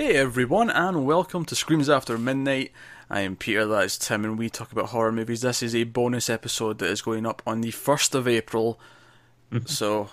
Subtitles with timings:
[0.00, 2.70] Hey everyone, and welcome to Screams After Midnight.
[3.10, 5.40] I am Peter, that is Tim, and we talk about horror movies.
[5.40, 8.78] This is a bonus episode that is going up on the 1st of April.
[9.50, 9.66] Mm-hmm.
[9.66, 10.08] so,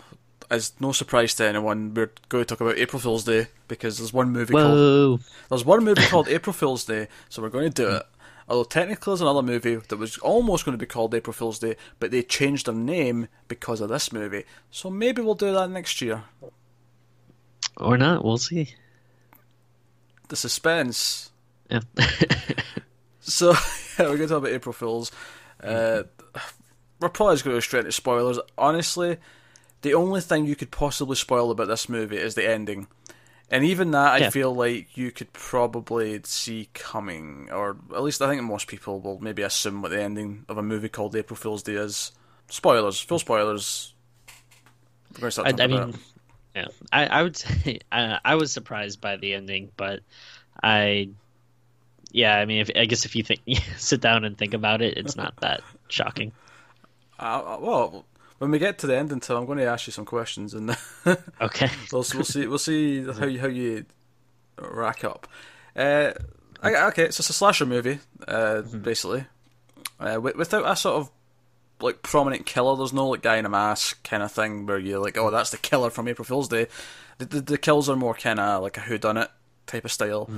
[0.49, 4.11] as no surprise to anyone, we're going to talk about April Fool's Day because there's
[4.11, 7.87] one movie called there's one movie called April Fool's Day, so we're going to do
[7.87, 8.07] it.
[8.49, 11.75] Although technically there's another movie that was almost going to be called April Fool's Day,
[11.99, 14.45] but they changed their name because of this movie.
[14.71, 16.23] So maybe we'll do that next year.
[17.77, 18.73] Or not, we'll see.
[20.29, 21.31] The suspense.
[21.69, 21.81] Yeah.
[23.25, 23.51] So
[23.99, 25.11] yeah, we're going to talk about April Fools.
[25.61, 26.03] Uh,
[26.99, 28.39] we're probably just going to go straight into spoilers.
[28.57, 29.17] Honestly,
[29.81, 32.87] the only thing you could possibly spoil about this movie is the ending,
[33.49, 38.27] and even that I feel like you could probably see coming, or at least I
[38.27, 41.63] think most people will maybe assume what the ending of a movie called April Fool's
[41.63, 42.11] Day is.
[42.49, 43.93] Spoilers, full spoilers.
[45.13, 45.95] We're going to start I, I mean.
[46.55, 49.99] Yeah, I, I would say uh, I was surprised by the ending, but
[50.63, 51.09] I,
[52.11, 53.41] yeah, I mean, if, I guess if you think
[53.77, 56.31] sit down and think about it, it's not that shocking.
[57.17, 58.05] Uh, uh, well,
[58.39, 60.75] when we get to the ending, Tim, I'm going to ask you some questions, and
[61.39, 62.45] Okay, we'll, we'll see.
[62.45, 63.85] We'll see how you how you
[64.59, 65.25] rack up.
[65.77, 66.11] Uh,
[66.61, 69.23] okay, okay, so it's a slasher movie, uh, basically,
[69.97, 71.09] uh, without a sort of
[71.79, 72.75] like prominent killer.
[72.75, 75.51] There's no like guy in a mask kind of thing where you're like, oh, that's
[75.51, 76.67] the killer from April Fool's Day.
[77.17, 79.29] The the, the kills are more kind of like a whodunit
[79.67, 80.29] type of style,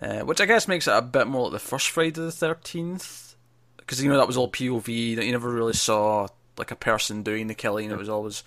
[0.00, 3.36] uh, which I guess makes it a bit more like the first Friday the Thirteenth,
[3.78, 5.16] because you know that was all POV.
[5.16, 7.90] That you never really saw like a person doing the killing.
[7.90, 8.44] It was always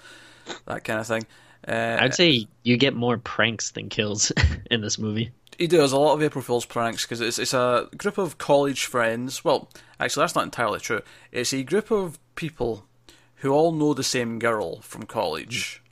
[0.66, 1.25] that kind of thing.
[1.67, 4.31] Uh, I'd say you get more pranks than kills
[4.72, 5.31] in this movie.
[5.61, 8.85] He does a lot of April Fool's pranks because it's it's a group of college
[8.85, 9.45] friends.
[9.45, 11.01] Well, actually, that's not entirely true.
[11.31, 12.87] It's a group of people
[13.35, 15.83] who all know the same girl from college,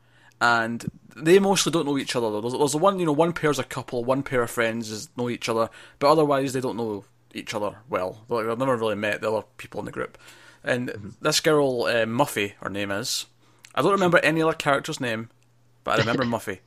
[0.42, 2.32] and they mostly don't know each other.
[2.32, 5.10] Though there's, there's one, you know, one pair's a couple, one pair of friends is
[5.16, 8.24] know each other, but otherwise they don't know each other well.
[8.28, 10.18] Like, they've never really met the other people in the group.
[10.64, 13.28] And this girl, uh, Muffy, her name is.
[13.76, 15.30] I don't remember any other character's name,
[15.84, 16.62] but I remember Muffy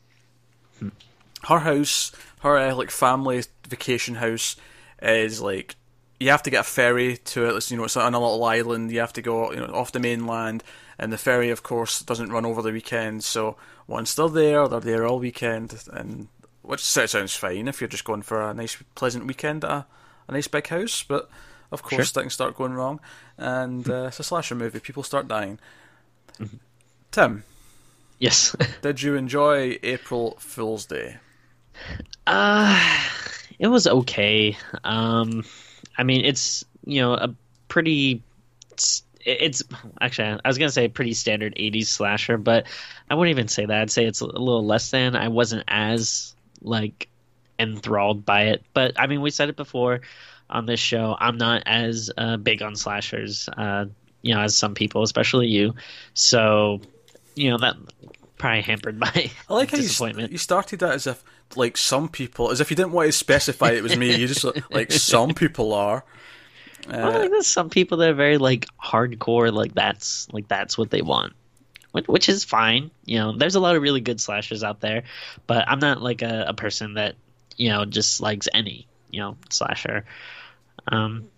[1.49, 4.57] her house, her uh, like family vacation house,
[5.01, 5.77] is like
[6.21, 7.57] you have to get a ferry to it.
[7.57, 8.93] It's, you know, it's on a little island.
[8.93, 10.63] You have to go, you know, off the mainland,
[10.99, 13.25] and the ferry, of course, doesn't run over the weekend.
[13.25, 16.29] So once they're there, they're there all weekend, and
[16.63, 19.71] which sort of sounds fine if you're just going for a nice, pleasant weekend at
[19.71, 19.87] a,
[20.29, 21.03] a nice big house.
[21.03, 21.29] But
[21.73, 22.23] of course, Sure.
[22.23, 23.01] things start going wrong,
[23.37, 24.79] and uh, it's a slasher movie.
[24.79, 25.59] People start dying.
[27.11, 27.45] Tim,
[28.19, 28.55] Yes.
[28.83, 31.17] did you enjoy April Fool's Day?
[32.27, 33.01] Uh,
[33.59, 34.57] it was okay.
[34.85, 35.45] Um,
[35.97, 37.35] I mean, it's you know a
[37.69, 38.23] pretty.
[38.73, 39.63] It's, it's
[40.01, 42.67] actually I was gonna say pretty standard '80s slasher, but
[43.11, 43.81] I wouldn't even say that.
[43.81, 45.15] I'd say it's a little less than.
[45.17, 47.09] I wasn't as like
[47.59, 50.01] enthralled by it, but I mean, we said it before
[50.51, 51.17] on this show.
[51.19, 53.87] I'm not as uh, big on slashers, uh,
[54.23, 55.75] you know, as some people, especially you.
[56.15, 56.81] So,
[57.35, 57.77] you know that
[58.39, 61.23] probably hampered my I like how you, st- you started that as if,
[61.57, 64.15] like, some people, as if you didn't want to specify it was me.
[64.17, 66.05] You just like some people are.
[66.89, 70.77] Well, Uh, like, there's some people that are very like hardcore, like that's like that's
[70.77, 71.33] what they want,
[71.93, 72.91] which, which is fine.
[73.05, 75.05] You know, there's a lot of really good slashers out there,
[75.47, 77.15] but I'm not like a, a person that
[77.57, 80.05] you know just likes any you know slasher.
[80.89, 81.29] Um,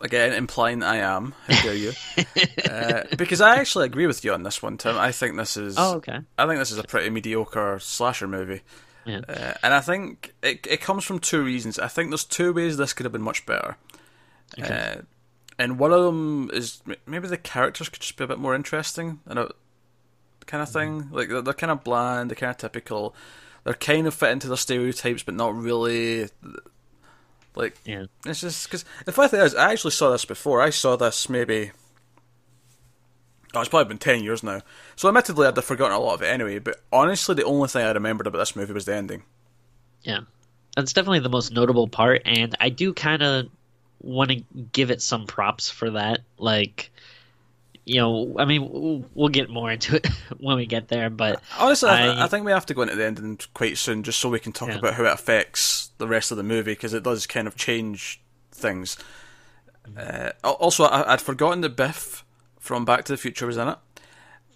[0.00, 1.34] again, implying I am.
[1.46, 1.92] How dare you?
[2.70, 4.96] uh, because I actually agree with you on this one, Tim.
[4.96, 5.74] I think this is.
[5.78, 6.18] oh, okay.
[6.38, 8.62] I think this is a pretty mediocre slasher movie.
[9.04, 9.20] Yeah.
[9.28, 11.78] Uh, and I think it, it comes from two reasons.
[11.78, 13.76] I think there's two ways this could have been much better.
[14.58, 14.96] Okay.
[14.98, 15.02] Uh,
[15.58, 19.20] and one of them is maybe the characters could just be a bit more interesting
[19.26, 19.50] and a
[20.46, 21.08] kind of thing.
[21.10, 23.14] Like they're, they're kind of bland, they're kind of typical.
[23.64, 26.28] They're kind of fit into their stereotypes, but not really.
[27.54, 28.04] Like Yeah.
[28.24, 30.60] it's just because the funny thing is, I actually saw this before.
[30.62, 31.72] I saw this maybe.
[33.54, 34.60] Oh, it's probably been ten years now.
[34.96, 36.58] So admittedly, I'd have forgotten a lot of it anyway.
[36.60, 39.24] But honestly, the only thing I remembered about this movie was the ending.
[40.02, 40.20] Yeah,
[40.76, 43.46] that's definitely the most notable part, and I do kind of
[44.02, 44.36] want to
[44.72, 46.20] give it some props for that.
[46.38, 46.90] Like,
[47.84, 50.06] you know, I mean, we'll, we'll get more into it
[50.38, 53.04] when we get there, but Honestly, I, I- think we have to go into the
[53.04, 54.78] ending quite soon, just so we can talk Yeah.
[54.78, 58.20] about how it affects the rest of the movie, because it does kind of change
[58.52, 58.96] things.
[59.98, 62.24] Uh, also, I, I'd forgotten that Biff
[62.60, 63.78] from Back to the Future was in it.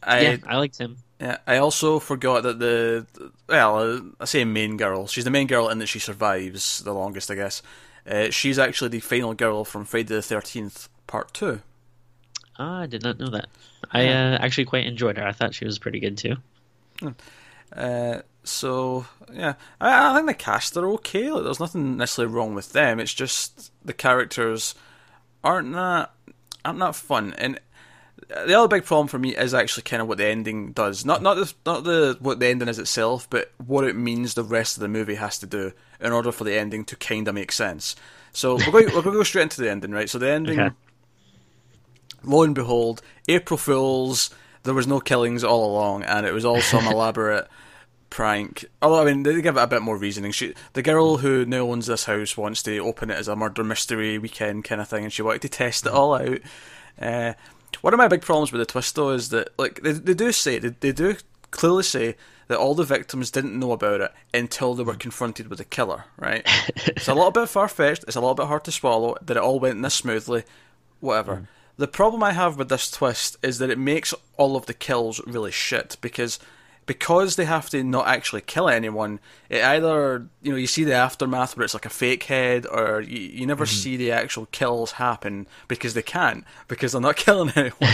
[0.03, 0.99] I, yeah, I liked him.
[1.21, 3.07] Yeah, I also forgot that the
[3.49, 5.07] well, uh, I say main girl.
[5.07, 7.63] She's the main girl in that she survives the longest, I guess.
[8.07, 11.63] Uh, she's actually the final girl from Friday the Thirteenth Part Two.
[12.59, 13.49] Ah, I did not know that.
[13.91, 15.27] I uh, actually quite enjoyed her.
[15.27, 16.37] I thought she was pretty good too.
[17.75, 21.31] Uh, so yeah, I, I think the cast are okay.
[21.31, 23.01] Like, there's nothing necessarily wrong with them.
[23.01, 24.75] It's just the characters
[25.43, 26.13] aren't that
[26.65, 27.35] aren't that fun.
[27.39, 27.59] And
[28.29, 31.05] the other big problem for me is actually kind of what the ending does.
[31.05, 34.45] Not not the not the what the ending is itself, but what it means the
[34.45, 37.35] rest of the movie has to do in order for the ending to kind of
[37.35, 37.97] make sense.
[38.33, 40.11] So we're going, we're going to go straight into the ending, right?
[40.11, 40.75] So the ending, Okay.
[42.25, 44.31] lo and behold, April Fools.
[44.65, 47.47] There was no killings all along, and it was all some elaborate
[48.11, 48.65] prank.
[48.81, 50.33] Although I mean, they give it a bit more reasoning.
[50.33, 53.63] She, the girl who now owns this house, wants to open it as a murder
[53.63, 56.39] mystery weekend kind of thing, and she wanted to test it all out.
[57.01, 57.35] Uh,
[57.83, 60.33] one of my big problems with the twist, though, is that like they, they do
[60.33, 61.17] say they, they do
[61.51, 62.17] clearly say
[62.49, 64.99] that all the victims didn't know about it until they were mm-hmm.
[64.99, 66.05] confronted with the killer.
[66.17, 66.43] Right?
[66.87, 68.05] it's a little bit far fetched.
[68.05, 70.45] It's a little bit hard to swallow that it all went this smoothly.
[71.01, 71.37] Whatever.
[71.37, 71.47] Mm.
[71.77, 75.21] The problem I have with this twist is that it makes all of the kills
[75.27, 76.39] really shit because
[76.87, 79.21] because they have to not actually kill anyone.
[79.49, 83.01] It either you know you see the aftermath where it's like a fake head, or
[83.01, 83.75] you, you never mm-hmm.
[83.75, 87.73] see the actual kills happen because they can't because they're not killing anyone.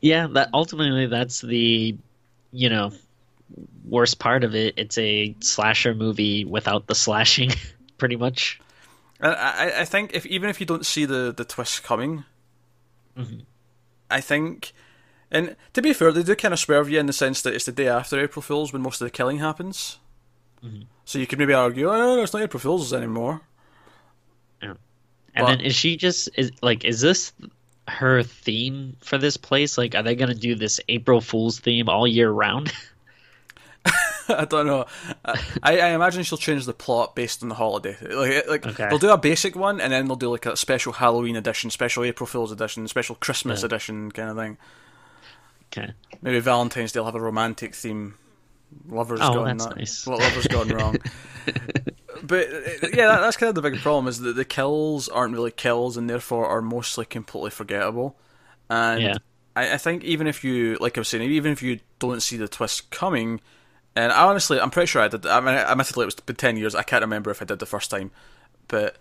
[0.00, 1.96] Yeah, that ultimately that's the
[2.52, 2.92] you know
[3.84, 4.74] worst part of it.
[4.76, 7.50] It's a slasher movie without the slashing,
[7.98, 8.60] pretty much.
[9.20, 12.24] And I, I think if even if you don't see the the twist coming,
[13.16, 13.40] mm-hmm.
[14.10, 14.72] I think,
[15.30, 17.64] and to be fair, they do kind of swerve you in the sense that it's
[17.66, 19.98] the day after April Fools when most of the killing happens.
[20.64, 20.82] Mm-hmm.
[21.04, 23.40] So you could maybe argue, oh no, no, it's not April Fools anymore.
[24.62, 24.76] And
[25.46, 27.32] Well- then is she just is like is this
[27.86, 29.78] her theme for this place?
[29.78, 32.72] Like, are they gonna do this April Fool's theme all year round?
[34.28, 34.86] I don't know.
[35.24, 37.96] I, I imagine she'll change the plot based on the holiday.
[38.00, 38.88] Like, like Okay.
[38.88, 42.04] they'll do a basic one, and then they'll do like a special Halloween edition, special
[42.04, 43.66] April Fools edition, special Christmas Yeah.
[43.66, 44.58] edition kind of thing.
[45.72, 45.92] Okay.
[46.22, 48.14] Maybe Valentine's Day will have a romantic theme.
[48.88, 50.06] Lovers Oh, gone that- nice.
[50.06, 50.96] lovers gone wrong.
[52.22, 55.34] but uh, yeah, that, that's kind of the big problem is that the kills aren't
[55.34, 58.16] really kills, and therefore are mostly completely forgettable.
[58.68, 59.14] And Yeah.
[59.56, 62.36] I, I think even if you, like I was saying, even if you don't see
[62.36, 63.40] the twist coming,
[63.96, 65.22] and I honestly, I'm pretty sure I did.
[65.22, 65.32] That.
[65.32, 66.76] I mean, admittedly, it was been ten years.
[66.76, 68.12] I can't remember if I did the first time,
[68.68, 68.96] but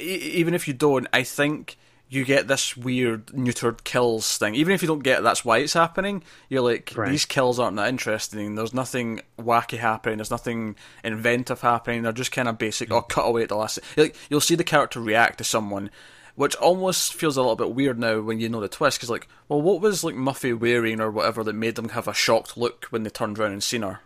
[0.00, 1.76] even if you don't, I think
[2.08, 4.54] you get this weird neutered kills thing.
[4.54, 7.10] Even if you don't get it, that's why it's happening, you're like Right.
[7.10, 8.54] these kills aren't that interesting.
[8.54, 10.18] There's nothing wacky happening.
[10.18, 12.02] There's nothing inventive happening.
[12.02, 12.92] They're just kind of basic.
[12.92, 13.80] or cut away at the last.
[13.96, 15.90] Like you'll see the character react to someone.
[16.36, 19.26] Which almost feels a little bit weird now when you know the twist, because like,
[19.48, 22.84] well, what was like Muffy wearing or whatever that made them have a shocked look
[22.90, 24.00] when they turned around and seen her?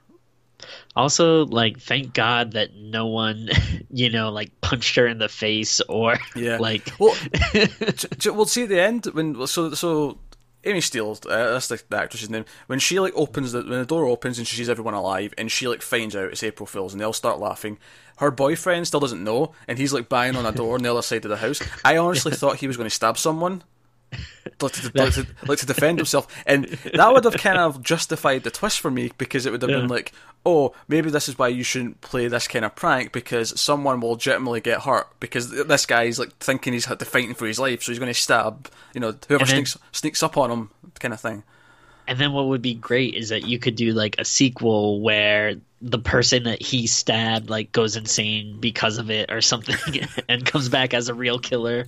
[0.97, 3.49] Also, like, thank God that no one,
[3.91, 6.57] you know, like punched her in the face or Yeah.
[6.61, 7.17] like Well,
[8.27, 10.19] we'll see at the end when so so
[10.65, 12.45] Amy Steel, uh, that's the, the actress's name.
[12.67, 15.51] When she like opens the when the door opens and she sees everyone alive, and
[15.51, 17.79] she like finds out it's April Fools, and they all start laughing.
[18.19, 21.01] Her boyfriend still doesn't know, and he's like banging on a door on the other
[21.01, 21.62] side of the house.
[21.83, 23.62] I honestly thought he was going to stab someone.
[24.62, 28.43] Like to, like, to, like to defend himself, and that would have kind of justified
[28.43, 30.12] the twist for me because it would have been like,
[30.45, 34.11] oh, maybe this is why you shouldn't play this kind of prank because someone will
[34.11, 37.59] legitimately get hurt because th- this guy's like thinking he's had to fighting for his
[37.59, 40.71] life, so he's going to stab, you know, whoever then- sneaks sneaks up on him,
[40.99, 41.43] kind of thing.
[42.07, 45.55] And then what would be great is that you could do like a sequel where
[45.81, 49.76] the person that he stabbed like goes insane because of it or something
[50.29, 51.87] and comes back as a real killer.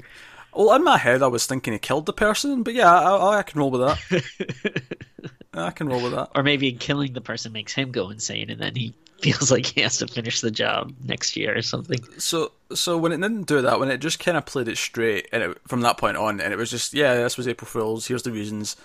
[0.55, 3.43] Well, in my head, I was thinking he killed the person, but yeah, I, I
[3.43, 4.83] can roll with that.
[5.55, 6.31] I can roll with that.
[6.35, 9.81] Or maybe killing the person makes him go insane and then he feels like he
[9.81, 12.01] has to finish the job next year or something.
[12.19, 15.29] So, so when it didn't do that, when it just kind of played it straight,
[15.33, 18.09] and it, from that point on, and it was just, yeah, this was April Fools.
[18.09, 18.77] Here's the reasons,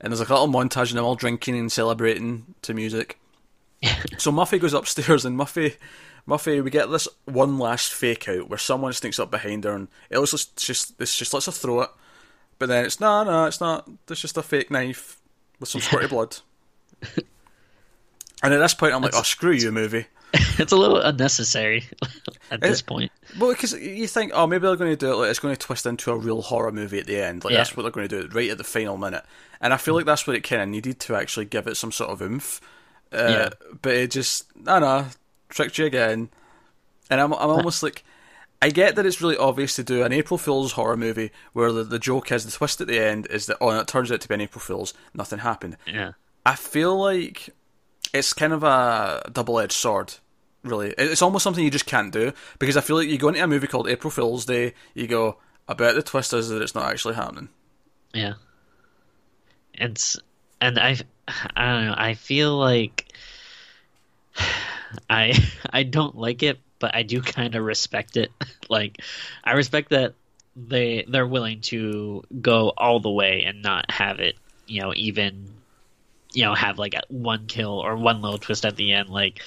[0.00, 3.18] and there's like a little montage of them all drinking and celebrating to music.
[4.18, 5.76] so Muffy goes upstairs, and Muffy,
[6.26, 9.88] Muffy, we get this one last fake out where someone sneaks up behind her, and
[10.08, 11.90] it was just, just this just lets her throw it,
[12.58, 13.88] but then it's no, no, it's not.
[14.08, 15.20] It's just a fake knife
[15.58, 16.36] with some squirty blood.
[18.42, 20.06] And at this point, I'm like, oh, screw you, movie.
[20.34, 21.84] it's a little unnecessary
[22.50, 23.12] at this It- point.
[23.38, 25.16] Well, because you think, oh, maybe they're going to do it.
[25.16, 27.44] Like it's going to twist into a real horror movie at the end.
[27.44, 27.58] Like Yeah.
[27.58, 29.24] that's what they're going to do right at the final minute.
[29.60, 31.92] And I feel like that's what it kind of needed to actually give it some
[31.92, 32.60] sort of oomph.
[33.12, 33.48] Uh, Yeah.
[33.80, 35.06] But it just, I don't know,
[35.52, 36.30] tricked you again.
[37.10, 38.04] And I'm, I'm almost like,
[38.60, 41.84] I get that it's really obvious to do an April Fool's horror movie where the,
[41.84, 44.20] the joke is the twist at the end is that, oh, and it turns out
[44.20, 45.76] to be an April Fool's, nothing happened.
[45.86, 46.12] Yeah.
[46.46, 47.50] I feel like
[48.14, 50.14] it's kind of a double edged sword,
[50.62, 50.94] really.
[50.96, 53.46] It's almost something you just can't do because I feel like you go into a
[53.46, 56.90] movie called April Fool's Day, you go, I bet the twist is that it's not
[56.90, 57.48] actually happening.
[58.14, 58.34] Yeah.
[59.74, 60.00] And
[60.60, 60.98] and I
[61.56, 61.94] I don't know.
[61.96, 63.12] I feel like
[65.08, 65.34] I
[65.70, 68.30] I don't like it, but I do kind of respect it.
[68.68, 69.00] like
[69.44, 70.14] I respect that
[70.56, 75.48] they they're willing to go all the way and not have it, you know, even
[76.34, 79.08] you know, have like one kill or one little twist at the end.
[79.08, 79.42] Like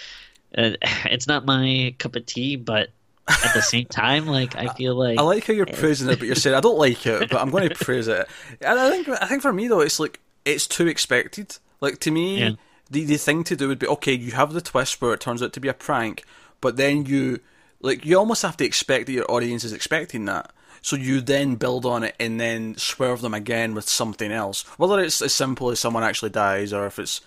[0.57, 0.71] uh,
[1.05, 2.89] it's not my cup of tea, but
[3.27, 6.27] at the same time, like I feel like I like how you're praising it, but
[6.27, 8.27] you're saying I don't like it, but I'm going to praise it.
[8.61, 11.57] And I think I think for me though, it's like it's too expected.
[11.81, 12.51] Like to me, Yeah.
[12.89, 14.13] The the thing to do would be okay.
[14.13, 16.23] You have the twist where it turns out to be a prank,
[16.61, 17.39] but then you
[17.81, 20.51] like you almost have to expect that your audience is expecting that.
[20.81, 24.99] So you then build on it and then swerve them again with something else, whether
[24.99, 27.21] it's as simple as someone actually dies or if it's.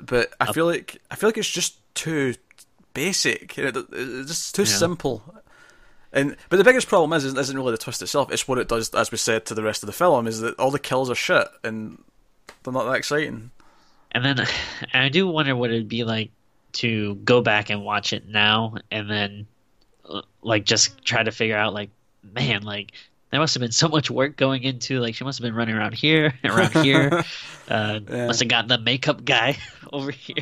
[0.00, 2.34] But I feel like I feel like it's just too
[2.94, 3.58] basic.
[3.58, 4.68] It- It's just too Yeah.
[4.68, 5.22] simple.
[6.12, 8.30] And but the biggest problem is isn't isn't really the twist itself.
[8.30, 10.56] It's what it does, as we said to the rest of the film, is that
[10.60, 12.00] all the kills are shit and
[12.62, 13.50] they're not that exciting.
[14.14, 14.46] And then
[14.94, 16.30] I do wonder what it'd be like
[16.74, 19.46] to go back and watch it now and then
[20.08, 21.88] uh, like just try to figure out like
[22.34, 22.90] man like
[23.30, 25.76] there must have been so much work going into like she must have been running
[25.76, 27.22] around here around here
[27.68, 28.26] uh Yeah.
[28.26, 29.56] must have got the makeup guy
[29.92, 30.34] over here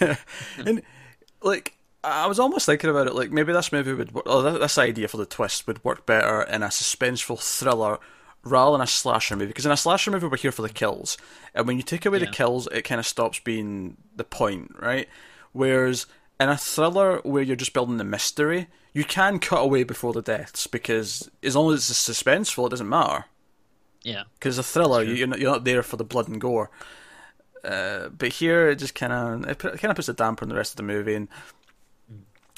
[0.00, 0.16] yeah.
[0.58, 0.82] And
[1.42, 5.06] like I was almost thinking about it, like maybe this movie would, or this idea
[5.06, 7.98] for the twist would work better in a suspenseful thriller
[8.42, 9.48] rather than a slasher movie.
[9.48, 11.16] Because in a slasher movie, we're here for the kills,
[11.54, 15.08] and when you take away the kills, it kind of stops being the point, right?
[15.52, 16.06] Whereas
[16.38, 20.22] in a thriller where you're just building the mystery, you can cut away before the
[20.22, 23.26] deaths because as long as it's suspenseful, it doesn't matter.
[24.02, 26.70] yeah Because a thriller, you- you're not, you're not there for the blood and gore.
[27.62, 30.54] Uh, but here, it just kind of it kind of puts a damper on the
[30.54, 31.14] rest of the movie.
[31.14, 31.28] And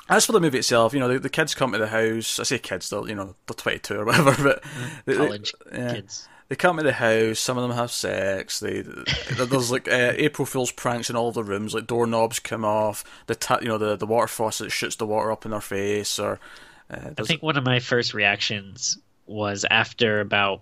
[0.08, 2.38] as for the movie itself, you know, the, the kids come to the house.
[2.38, 4.64] I say kids, they're you know they're 22 or whatever, but
[5.06, 5.94] they- they- college yeah.
[5.94, 7.38] kids They come to the house.
[7.38, 8.60] Some of them have sex.
[8.60, 11.72] They there's like uh, April Fool's pranks in all the rooms.
[11.74, 13.04] Like doorknobs come off.
[13.26, 16.18] The ta- you know the the water faucet shoots the water up in their face.
[16.18, 16.38] Or
[16.90, 20.60] uh, I think one of my first reactions was after about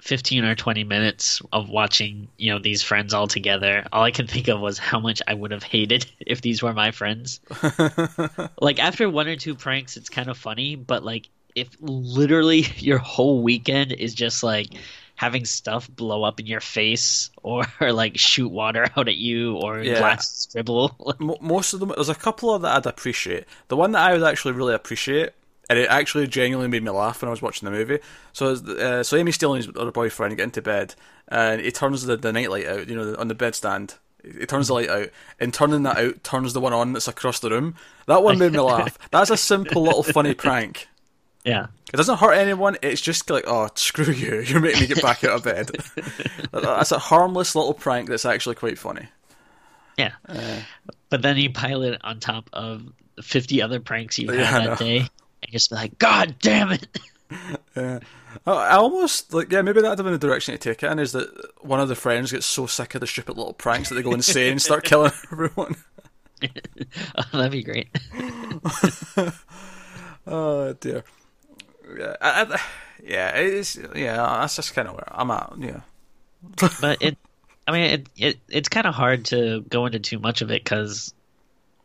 [0.00, 3.86] 15 or 20 minutes of watching, you know, these friends all together.
[3.92, 6.72] All I can think of was how much I would have hated if these were
[6.74, 7.40] my friends.
[8.60, 12.98] like after one or two pranks it's kind of funny, but like if literally your
[12.98, 14.68] whole weekend is just like
[15.16, 19.80] having stuff blow up in your face or, like shoot water out at you or
[19.80, 19.94] Yeah.
[19.98, 20.96] glass scribble.
[21.20, 21.92] Mo most of them.
[21.94, 23.44] There's a couple of that I'd appreciate.
[23.68, 25.30] The one that I would actually really appreciate,
[25.70, 27.98] and it actually genuinely made me laugh when I was watching the movie.
[28.32, 30.94] So, uh, so Amy Steel and his other boyfriend get into bed,
[31.28, 32.88] and he turns the, the nightlight out.
[32.88, 33.98] You know, on the bedstand.
[34.22, 37.40] He turns the light out, and turning that out turns the one on that's across
[37.40, 37.74] the room.
[38.06, 38.98] That one made me laugh.
[39.10, 40.88] That's a simple little funny prank.
[41.44, 41.66] yeah.
[41.92, 42.76] It doesn't hurt anyone.
[42.82, 44.40] It's just like, oh, screw you!
[44.46, 45.70] You're making me get back out of bed.
[46.50, 49.06] that's a harmless little prank that's actually quite funny.
[49.96, 50.12] Yeah.
[51.08, 52.82] but then you pile it on top of
[53.22, 55.06] 50 other pranks you had Yeah, that day
[55.44, 56.86] and just be like, God damn it.
[57.74, 57.98] Yeah.
[58.46, 60.98] I almost like yeah, maybe that'd have been the direction to take it in.
[61.00, 61.28] Is that
[61.62, 64.12] one of the friends gets so sick of the stupid little pranks that they go
[64.12, 65.74] insane and start killing everyone.
[67.16, 67.88] oh, that'd be great.
[70.26, 71.04] Oh dear.
[71.98, 72.60] Yeah, I, I,
[73.02, 74.16] yeah, it's yeah.
[74.16, 75.52] That's just kind of where I'm at.
[75.58, 75.80] Yeah,
[76.80, 77.18] but it,
[77.66, 80.64] I mean, it, it it's kind of hard to go into too much of it
[80.64, 81.12] because,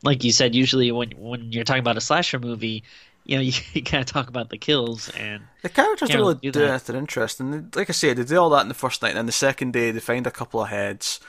[0.04, 2.84] like you said, usually when when you're talking about a slasher movie,
[3.29, 6.51] you know, you, you kind of talk about the kills and the characters really do,
[6.51, 6.69] that.
[6.69, 7.69] anything interesting.
[7.75, 9.71] Like I said, they do all that in the first night, and then the second
[9.74, 11.19] day they find a couple of heads,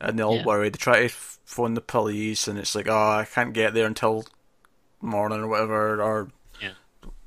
[0.00, 0.44] and they all Yeah.
[0.44, 0.68] worry.
[0.68, 4.24] They try to phone the police, and it's like, oh, I can't get there until
[5.00, 6.28] morning or whatever, or
[6.60, 6.74] yeah,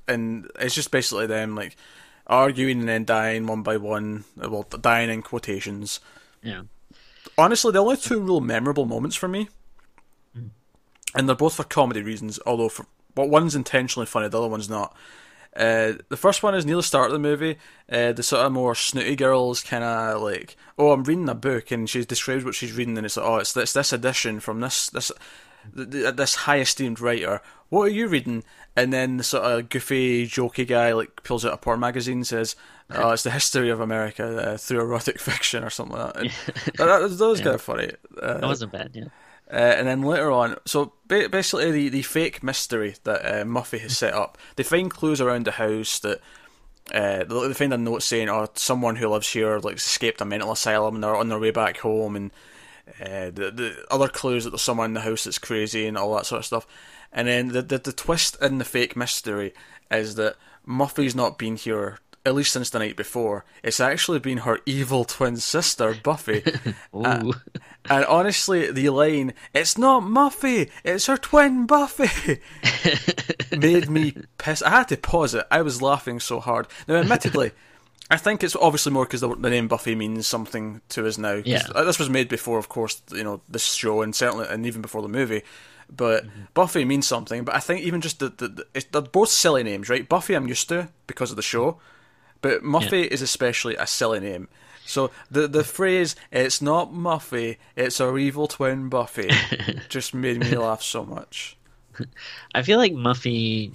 [0.07, 1.75] and it's just basically them like
[2.25, 4.23] arguing and then dying one by one.
[4.37, 5.99] Well, dying in quotations.
[6.41, 6.61] yeah,
[7.37, 9.49] Honestly, the only two real memorable moments for me,
[10.37, 10.51] mm.
[11.15, 12.39] and they're both for comedy reasons.
[12.45, 12.85] Although, for
[13.15, 14.95] well, one's intentionally funny, the other one's not.
[15.55, 17.57] Uh, the first one is near the start of the movie.
[17.91, 21.71] Uh, the sort of more snooty girls, kind of like, oh, I'm reading a book,
[21.71, 24.61] and she describes what she's reading, and it's like, oh, it's this this edition from
[24.61, 25.11] this this
[25.75, 27.41] th- th- this high esteemed writer.
[27.67, 28.43] What are you reading?
[28.77, 32.27] And then the sort of goofy, jokey guy like pulls out a porn magazine, and
[32.27, 32.55] says,
[32.89, 36.29] "Oh, it's the history of America uh, through erotic fiction or something like that." And
[36.77, 37.43] that, that, that was Yeah.
[37.43, 37.91] kind of funny.
[38.21, 38.91] Uh, that wasn't bad.
[38.93, 39.05] Yeah,
[39.51, 43.97] uh, and then later on, so basically the, the fake mystery that uh, Muffy has
[43.97, 46.21] set up, they find clues around the house that
[46.93, 50.51] uh, they find a note saying, "Oh, someone who lives here like escaped a mental
[50.51, 52.31] asylum and they're on their way back home," and
[53.01, 56.15] uh, the the other clues that there's someone in the house that's crazy and all
[56.15, 56.67] that sort of stuff.
[57.11, 59.53] And then the the, the twist in the fake mystery
[59.89, 64.39] is that Muffy's not been here at least since the night before, it's actually been
[64.39, 66.43] her evil twin sister, Buffy.
[66.93, 67.31] uh,
[67.89, 72.39] and honestly, the line, it's not Muffy, it's her twin Buffy,
[73.57, 74.61] made me piss.
[74.61, 75.47] I had to pause it.
[75.49, 76.67] I was laughing so hard.
[76.87, 77.51] Now, admittedly,
[78.11, 81.41] I think it's obviously more because the, the, name Buffy means something to us now.
[81.43, 81.63] Yeah.
[81.73, 85.01] This was made before, of course, you know, this show, and certainly, and even before
[85.01, 85.43] the movie.
[85.89, 86.43] But mm-hmm.
[86.53, 87.43] Buffy means something.
[87.43, 90.07] But I think even just the, the, the they're both silly names, right?
[90.07, 91.79] Buffy, I'm used to because of the show,
[92.41, 93.13] but Muffy yeah.
[93.13, 94.47] is especially a silly name.
[94.85, 99.29] So the the phrase "It's not Muffy, it's our evil twin Buffy"
[99.89, 101.57] just made me laugh so much.
[102.55, 103.71] I feel like Muffy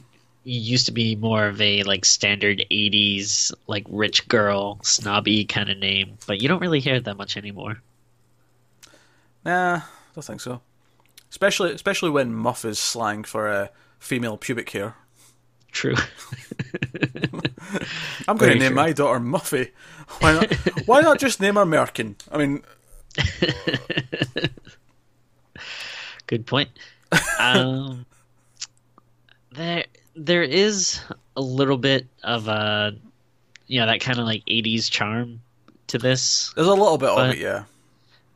[0.47, 5.77] used to be more of a like standard 80s like rich girl snobby kind of
[5.77, 7.83] name but you don't really hear it that much anymore
[9.45, 9.83] nah I
[10.15, 10.61] don't think so
[11.31, 13.67] especially especially when muff is slang for a uh,
[13.99, 14.95] female pubic hair
[15.77, 15.95] true.
[18.27, 18.77] I'm going to name true.
[18.77, 19.71] my daughter muffy.
[20.21, 20.53] Why not
[20.87, 22.15] why not just name her merkin?
[22.33, 22.63] I mean
[26.27, 26.71] good point.
[27.39, 28.07] Um
[29.53, 31.01] there there is
[31.37, 32.97] a little bit of a
[33.67, 35.41] you know that kind of like 80s charm
[35.89, 37.65] to this there's a little bit but, of it yeah.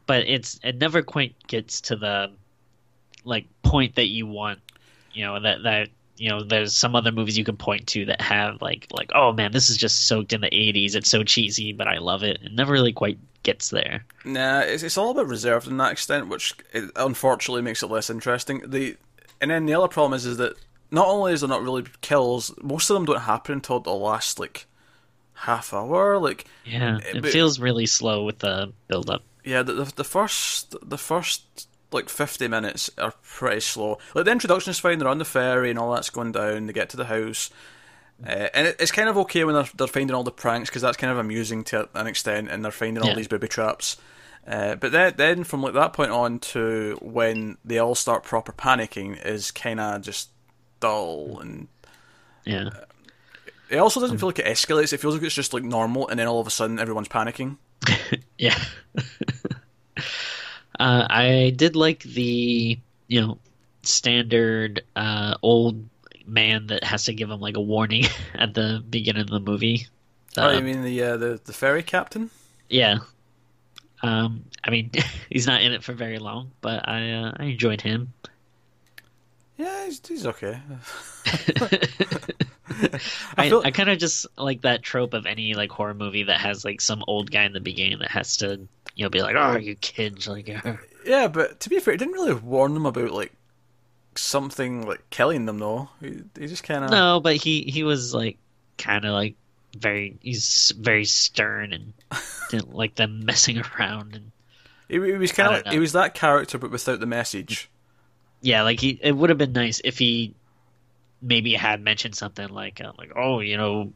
[0.07, 2.31] but it's it never quite gets to the
[3.25, 4.61] like point that you want
[5.13, 5.89] you know that that
[6.21, 9.33] you know there's some other movies you can point to that have like like oh
[9.33, 12.39] man this is just soaked in the 80s it's so cheesy but i love it
[12.43, 15.93] it never really quite gets there nah it's, it's a little bit reserved in that
[15.93, 18.97] extent which it, unfortunately makes it less interesting the
[19.41, 20.55] and then the other problem is is that
[20.91, 24.39] not only is there not really kills, most of them don't happen until the last
[24.39, 24.67] like
[25.35, 26.19] half hour.
[26.19, 29.23] Like yeah, eh, it but, feels really slow with the build up.
[29.45, 33.99] Yeah, the, the, the first the first like fifty minutes are pretty slow.
[34.15, 34.99] Like the introduction is fine.
[34.99, 36.67] They're on the ferry and all that's going down.
[36.67, 37.51] They get to the house.
[38.25, 40.83] Uh, and it, it's kind of okay when they're, they're finding all the pranks because
[40.83, 43.97] that's kind of amusing to an extent, and they're finding all these booby traps.
[44.47, 48.53] Uh, but then, then from like that point on to when they all start proper
[48.53, 50.31] panicking is kind of just
[50.81, 51.69] dull and
[52.45, 52.69] yeah.
[52.69, 52.85] Uh,
[53.69, 54.93] it also doesn't feel like it escalates.
[54.93, 57.59] It feels like it's just like normal, and then all of a sudden everyone's panicking.
[58.39, 58.59] yeah.
[60.81, 63.39] Uh, I did like the you know
[63.83, 65.89] standard uh, old
[66.27, 69.87] man that has to give him like a warning at the beginning of the movie.
[70.37, 72.31] Uh, oh, you mean the uh, the the ferry captain?
[72.69, 72.99] Yeah.
[74.03, 74.91] Um, I mean,
[75.31, 78.15] he's not in it for very long, but I uh, I enjoyed him.
[79.61, 80.59] Yeah, he's, he's okay.
[83.37, 83.61] I, feel...
[83.63, 86.81] I kind of just like that trope of any like horror movie that has like
[86.81, 89.75] some old guy in the beginning that has to you know be like, "Oh, you
[89.75, 90.49] kids!" Like,
[91.05, 93.35] yeah, but to be fair, he didn't really warn them about like
[94.15, 95.91] something like killing them though.
[96.01, 98.39] He, he just kind of no, but he he was like
[98.79, 99.35] kind of like
[99.77, 101.93] very he's very stern and
[102.51, 104.33] didn't like them messing around and
[104.89, 107.69] he, he was kind of like, he was that character but without the message
[108.41, 110.35] yeah, like he, it would have been nice if he
[111.23, 113.93] maybe had mentioned something like, uh, like, oh, you know,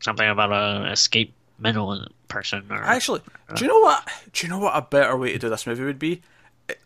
[0.00, 2.66] something about a escape mental person.
[2.70, 4.08] Or actually, uh, do you know what?
[4.32, 6.22] Do you know what a better way to do this movie would be?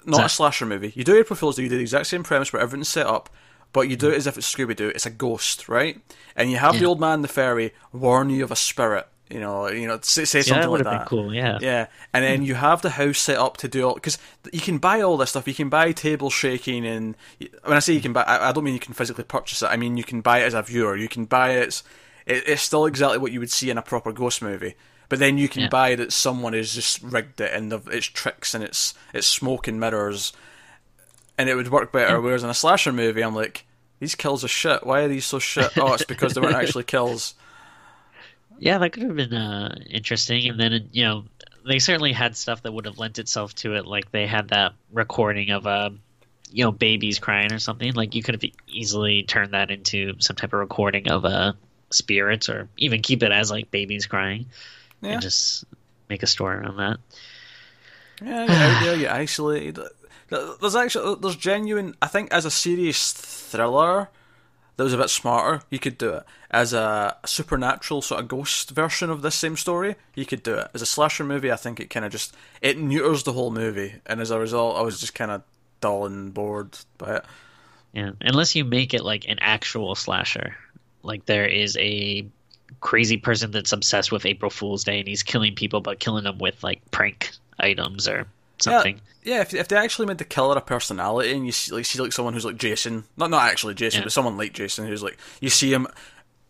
[0.07, 0.93] Not a slasher movie.
[0.95, 1.65] You do April Fool's Day.
[1.65, 3.29] You do the exact same premise where everything's set up,
[3.73, 4.89] but you do it as if it's Scooby Doo.
[4.89, 6.01] It's a ghost, right?
[6.37, 6.81] And you have yeah.
[6.81, 10.25] the old man the fairy, warn you of a spirit, you know, you know, say,
[10.25, 11.07] say something yeah, that like that.
[11.07, 11.59] cool, yeah.
[11.61, 12.47] Yeah, and then mm.
[12.47, 14.19] you have the house set up to do all because
[14.53, 15.49] you can buy all this stuff.
[15.49, 18.75] You can buy table shaking, and when I say you can buy, I, don't mean
[18.75, 19.67] you can physically purchase it.
[19.67, 20.97] I mean you can buy it as a viewer.
[20.97, 21.69] You can buy it.
[21.69, 21.85] It's,
[22.27, 24.75] it's still exactly what you would see in a proper ghost movie.
[25.09, 25.69] But then you can yeah.
[25.69, 29.81] buy that someone has just rigged it and it's tricks and it's it's smoke and
[29.81, 30.33] mirrors,
[31.39, 32.19] and it would work better.
[32.19, 32.23] Mm.
[32.23, 33.65] Whereas in a slasher movie, I'm like,
[33.99, 34.87] these kills are shit.
[34.87, 35.77] Why are these so shit?
[35.79, 37.35] Oh, it's because they weren't actually kills.
[38.63, 40.49] Yeah, that could have been uh, interesting.
[40.49, 41.25] And then you know,
[41.67, 43.87] they certainly had stuff that would have lent itself to it.
[43.87, 45.91] Like they had that recording of uh,
[46.49, 47.93] you know babies crying or something.
[47.95, 51.55] Like you could have easily turned that into some type of recording of uh,
[51.91, 54.47] spirits, or even keep it as like babies crying,
[55.01, 55.15] yeah.
[55.15, 55.65] and just
[56.09, 56.99] make a story around that.
[58.23, 59.77] Yeah, yeah, you isolate.
[60.29, 61.97] There's actually there's genuine.
[62.01, 64.09] I think as a serious thriller
[64.77, 66.25] that was a bit smarter, you could do it.
[66.51, 70.69] As a supernatural sort of ghost version of this same story, you could do it.
[70.75, 73.95] As a slasher movie, I think it kind of just it neuters the whole movie,
[74.07, 75.43] and as a result, I was just kind of
[75.81, 77.25] dull and bored by it.
[77.93, 80.57] Yeah, unless you make it like an actual slasher,
[81.03, 82.27] like there is a
[82.81, 86.39] crazy person that's obsessed with April Fool's Day and he's killing people, but killing them
[86.39, 88.27] with like prank items or
[88.61, 89.01] something.
[89.23, 91.85] Yeah, yeah if, if they actually made the killer a personality and you see like
[91.85, 94.05] see like someone who's like Jason, not not actually Jason, yeah.
[94.05, 95.87] but someone like Jason who's like you see him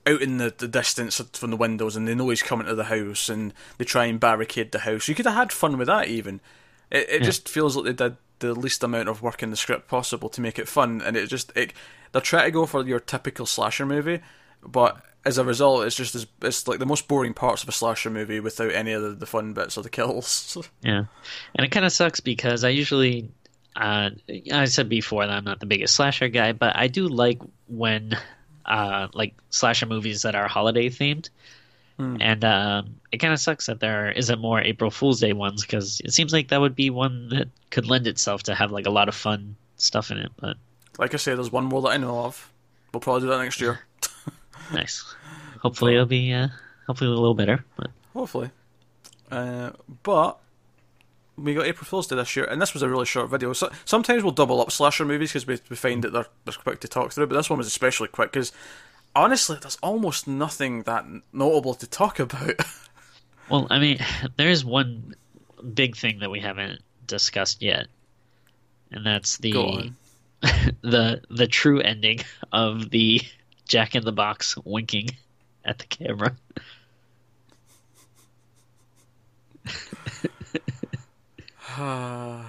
[0.06, 2.84] out in the, the distance from the windows, and they know he's coming to the
[2.84, 5.08] house, and they try and barricade the house.
[5.08, 6.40] You could have had fun with that, even.
[6.90, 7.26] It, it yeah.
[7.26, 10.40] just feels like they did the least amount of work in the script possible to
[10.40, 11.72] make it fun, and it just it,
[12.10, 14.20] they're trying to go for your typical slasher movie,
[14.62, 17.72] but as a result, it's just as, it's like the most boring parts of a
[17.72, 20.56] slasher movie without any of the, the fun bits or the kills.
[20.82, 21.04] yeah,
[21.54, 23.30] and it kind of sucks because I usually,
[23.76, 24.10] uh,
[24.52, 28.16] I said before that I'm not the biggest slasher guy, but I do like when,
[28.66, 31.30] uh, like slasher movies that are holiday themed.
[31.98, 32.16] Hmm.
[32.20, 36.00] And um, it kind of sucks that there isn't more April Fool's Day ones because
[36.04, 38.90] it seems like that would be one that could lend itself to have like a
[38.90, 40.32] lot of fun stuff in it.
[40.36, 40.56] But
[40.98, 42.50] like I say, there's one more that I know of.
[42.92, 43.80] We'll probably do that next year.
[44.72, 45.14] Nice.
[45.60, 46.48] Hopefully, it'll be uh,
[46.86, 47.64] hopefully a little better.
[47.76, 48.50] But hopefully,
[49.30, 49.70] uh,
[50.02, 50.38] but
[51.36, 53.52] we got April Fool's Day this year, and this was a really short video.
[53.52, 56.80] So sometimes we'll double up slasher movies because we, we find that they're, they're quick
[56.80, 58.52] to talk through, but this one was especially quick because
[59.14, 62.60] honestly, there's almost nothing that notable to talk about.
[63.50, 63.98] well, I mean,
[64.36, 65.14] there is one
[65.74, 67.88] big thing that we haven't discussed yet,
[68.90, 69.92] and that's the
[70.82, 72.20] the the true ending
[72.52, 73.20] of the
[73.72, 75.08] Jack in the Box winking
[75.64, 76.36] at the camera.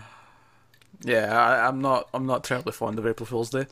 [1.06, 2.10] yeah, I, am not.
[2.14, 3.68] I'm not terribly fond of April Fool's Day.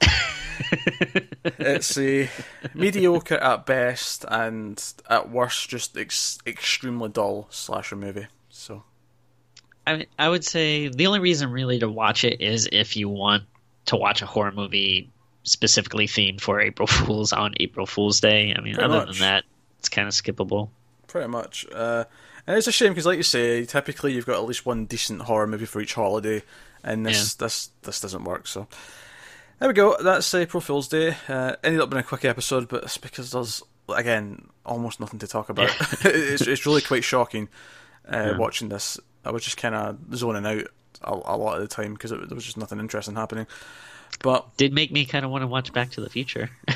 [1.44, 2.30] it's a
[2.74, 8.28] mediocre at best, and at worst, just ex- extremely dull slasher movie.
[8.48, 8.84] So,
[9.86, 13.44] I I would say the only reason really to watch it is if you want
[13.88, 15.10] to watch a horror movie
[15.44, 18.54] specifically themed for April Fools on April Fool's Day.
[18.56, 19.20] I mean, Pretty other much.
[19.20, 19.44] than that,
[19.80, 20.70] it's kind of skippable.
[21.08, 21.66] Pretty much.
[21.72, 22.06] Uh,
[22.48, 25.24] and it's a shame because, like you say, typically you've got at least one decent
[25.24, 26.42] horror movie for each holiday,
[26.84, 27.46] and this yeah.
[27.46, 28.48] this this doesn't work.
[28.48, 28.68] So
[29.60, 29.96] there we go.
[30.02, 31.16] That's April Fool's Day.
[31.28, 35.28] Uh, ended up being a quick episode, but it's because there's again almost nothing to
[35.28, 35.70] talk about.
[36.06, 37.48] it's it's really quite shocking
[38.12, 38.38] uh, yeah.
[38.38, 39.00] watching this.
[39.24, 40.66] I was just kind of zoning out
[41.04, 43.46] a, a, lot of the time because there was just nothing interesting happening.
[44.20, 46.50] But did make me kind of want to watch Back to the Future.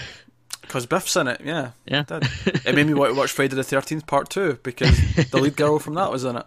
[0.62, 1.72] Because Biff's in it, yeah.
[1.86, 2.04] Yeah.
[2.10, 5.56] It, it made me want to watch Friday the 13th Part 2 because the lead
[5.56, 6.46] girl from that was in it.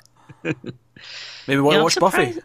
[1.47, 2.41] Maybe want yeah, to watch Buffy.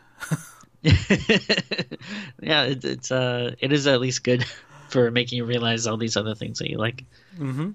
[2.41, 4.45] yeah, it, it's uh, it is at least good
[4.89, 7.03] for making you realize all these other things that you like.
[7.37, 7.71] Mm-hmm.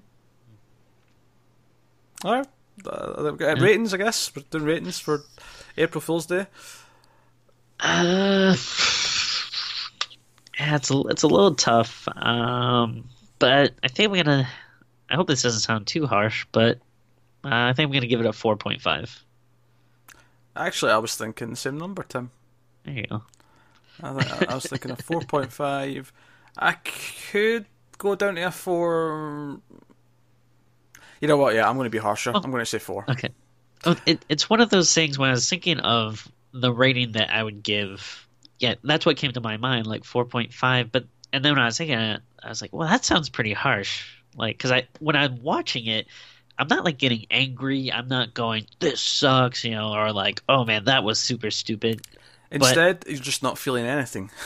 [2.23, 2.47] All right.
[2.85, 3.53] Uh, yeah.
[3.59, 4.33] Ratings, I guess.
[4.35, 5.23] We're doing ratings for
[5.77, 6.47] April Fool's Day.
[7.79, 8.55] Uh,
[10.59, 12.07] yeah, it's a, it's a little tough.
[12.15, 14.47] Um, but I think we're gonna.
[15.09, 16.77] I hope this doesn't sound too harsh, but
[17.43, 19.23] uh, I think I'm gonna give it a four point five.
[20.55, 22.31] Actually, I was thinking the same number, Tim.
[22.83, 23.23] There you go.
[24.01, 26.11] I, I was thinking a four point five.
[26.57, 26.73] I
[27.31, 27.65] could
[27.97, 29.59] go down to a four.
[31.21, 31.53] You know what?
[31.55, 32.31] Yeah, I'm going to be harsher.
[32.33, 33.05] Oh, I'm going to say four.
[33.09, 33.29] Okay.
[33.85, 37.29] Oh, it, it's one of those things when I was thinking of the rating that
[37.29, 38.27] I would give.
[38.59, 40.91] Yeah, that's what came to my mind, like four point five.
[40.91, 43.53] But and then when I was thinking it, I was like, well, that sounds pretty
[43.53, 44.05] harsh.
[44.35, 46.07] Like, because I when I'm watching it,
[46.57, 47.91] I'm not like getting angry.
[47.91, 52.01] I'm not going, this sucks, you know, or like, oh man, that was super stupid.
[52.51, 54.29] Instead, but, you're just not feeling anything.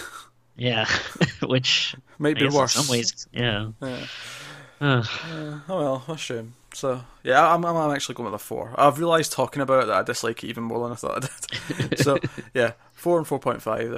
[0.55, 0.85] Yeah,
[1.41, 2.75] which might be worse.
[2.75, 3.69] In some ways, yeah.
[3.81, 4.05] yeah.
[4.79, 6.53] uh, oh well, a shame.
[6.73, 8.73] So yeah, I'm, I'm actually going with a four.
[8.77, 11.87] I've realised talking about it that I dislike it even more than I thought I
[11.87, 11.99] did.
[12.03, 12.19] so
[12.53, 13.91] yeah, four and four point five.